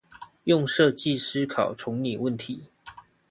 [0.45, 2.71] 用設計思考重擬問題